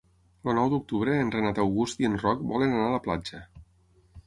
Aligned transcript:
El 0.51 0.55
nou 0.59 0.71
d'octubre 0.71 1.17
en 1.25 1.29
Renat 1.35 1.61
August 1.65 2.03
i 2.05 2.09
en 2.11 2.17
Roc 2.25 2.43
volen 2.55 2.75
anar 2.79 2.89
a 2.91 2.95
la 2.97 3.05
platja. 3.11 3.45